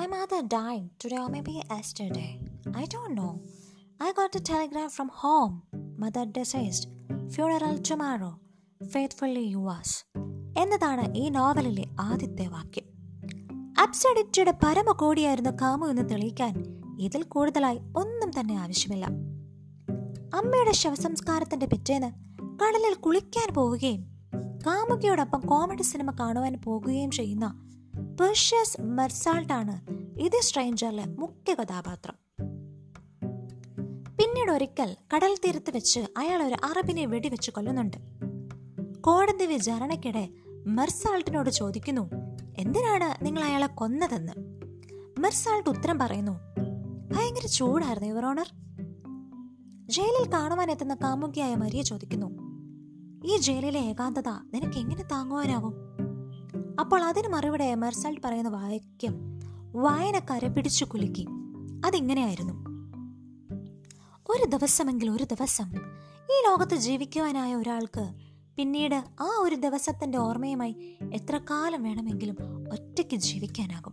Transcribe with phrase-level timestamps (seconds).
[0.00, 2.30] My mother died today or maybe yesterday.
[2.74, 3.32] I don't know.
[4.00, 5.54] I got a telegram from home.
[5.98, 6.84] Mother deceased.
[7.28, 8.30] Funeral tomorrow.
[8.80, 9.90] Faithfully yours.
[10.56, 12.86] എന്നതാണ് ഈ നോവലിലെ ആദ്യത്തെ വാക്യം
[13.76, 16.54] അബ്സഡിറ്റിയുടെ പരമകോടിയായിരുന്നു കാമു എന്ന് തെളിയിക്കാൻ
[16.98, 19.06] ഇതിൽ കൂടുതലായി ഒന്നും തന്നെ ആവശ്യമില്ല
[20.40, 22.10] അമ്മയുടെ ശവസംസ്കാരത്തിന്റെ പിറ്റേന്ന്
[22.62, 24.02] കടലിൽ കുളിക്കാൻ പോവുകയും
[24.66, 27.46] കാമുകിയോടൊപ്പം കോമഡി സിനിമ കാണുവാൻ പോകുകയും ചെയ്യുന്ന
[28.00, 29.80] പെർഷ്യസ് ആണ്
[30.20, 32.14] ഇത് സ്ട്രേഞ്ചറിലെ മുഖ്യ കഥാപാത്രം.
[34.16, 37.96] പിന്നീട് ഒരിക്കൽ കടൽ തീരത്ത് വെച്ച് അയാൾ ഒരു അറബിനെ വെടിവെച്ച് കൊല്ലുന്നുണ്ട്.
[39.00, 40.28] കോടതി വിചാരണയ്ക്കിടെ
[40.66, 42.10] മെർസാൾട്ടിനോട് ചോദിക്കുന്നു
[42.58, 44.32] എന്തിനാണ് നിങ്ങൾ അയാളെ കൊന്നതെന്ന്?
[45.20, 46.32] മെർസാൾട്ട് ഉത്തരം പറയുന്നു
[47.14, 48.50] ഭയങ്കര ചൂടായിരുന്നു യുവർ ഓണർ
[49.86, 52.26] ജയിലിൽ കാണുവാൻ എത്തുന്ന കാമുകിയായ മരിയ ചോദിക്കുന്നു
[53.26, 55.99] ഈ ജയിലിലെ ഏകാന്തത നിനക്ക് എങ്ങനെ താങ്ങുവാനാവും
[56.80, 59.40] അപ്പോൾ അതിന് മറുപടി എമർസൾട്ട് പറയുന്ന വാക്യം
[59.72, 61.26] വായനക്കാരെ പിടിച്ചു കുലുക്കി.
[61.86, 62.52] അതിങ്ങനെയായിരുന്നു.
[64.28, 65.72] ഒരു ദിവസമെങ്കിൽ ഒരു ദിവസം
[66.22, 68.12] ഈ ലോകത്ത് ജീവിക്കുവാനായ ഒരാൾക്ക്
[68.56, 72.36] പിന്നീട് ആ ഒരു ദിവസത്തിന്റെ ഓർമ്മയുമായി എത്ര കാലം വേണമെങ്കിലും
[72.72, 73.92] ഒറ്റയ്ക്ക് ജീവിക്കാനാകും.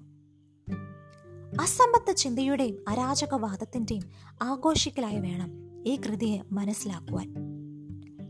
[1.62, 4.04] അസംബദ്ധ ചിന്തയുടെയും അരാജകവാദത്തിന്റെയും
[4.42, 5.52] ആഘോഷിക്കലായി വേണം
[5.88, 7.34] ഈ കൃതിയെ മനസ്സിലാക്കുവാൻ.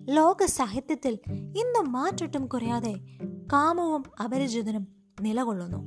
[0.10, 2.96] ലോക സാഹിത്യത്തിൽ ഇന്നും മാറ്റൊട്ടും കുറയാതെ
[3.54, 4.88] കാമുവും അപരിചിതനും
[5.22, 5.80] നിലകൊള്ളുന്നു.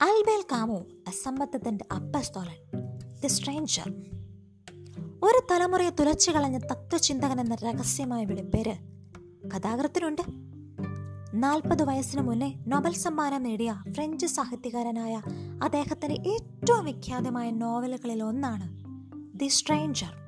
[0.00, 2.58] അൽബേൽ കാമു അസംബദ്ധത്തിന്റെ അപ്പസ്തോലൻ
[3.20, 3.88] ദി സ്ട്രേഞ്ചർ
[5.22, 8.74] ഒരു തലമുറയെ തുലച്ചു കളഞ്ഞ തത്വചിന്തകൻ എന്ന രഹസ്യമായ വിളിപ്പേര്
[9.48, 10.22] കഥാകൃത്തിനുണ്ട്
[11.34, 15.14] നാൽപ്പത് വയസ്സിന് മുന്നേ നോബൽ സമ്മാനം നേടിയ ഫ്രഞ്ച് സാഹിത്യകാരനായ
[15.62, 18.66] അദ്ദേഹത്തിന്റെ ഏറ്റവും വിഖ്യാതമായ നോവലുകളിൽ ഒന്നാണ്
[19.34, 20.21] ദി സ്ട്രേഞ്ചർ